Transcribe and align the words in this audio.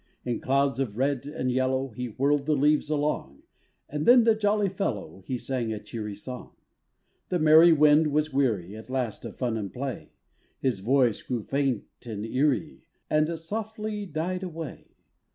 In 0.25 0.39
clouds 0.39 0.79
of 0.79 0.97
red 0.97 1.27
and 1.27 1.51
yellow, 1.51 1.89
He 1.89 2.07
whirled 2.07 2.47
the 2.47 2.55
leaves 2.55 2.89
along, 2.89 3.43
And 3.87 4.07
then 4.07 4.23
the 4.23 4.33
jolly 4.33 4.67
fellow 4.67 5.21
He 5.27 5.37
sang 5.37 5.71
a 5.71 5.79
cheery 5.79 6.15
song. 6.15 6.55
The 7.29 7.37
merry 7.37 7.71
wind 7.71 8.07
was 8.07 8.33
weary 8.33 8.75
At 8.75 8.89
last 8.89 9.25
of 9.25 9.37
fun 9.37 9.57
and 9.57 9.71
play; 9.71 10.09
His 10.59 10.79
voice 10.79 11.21
grew 11.21 11.43
faint 11.43 11.83
and 12.07 12.25
eerie, 12.25 12.81
And 13.11 13.37
softly 13.37 14.07
died 14.07 14.41
away. 14.41 14.95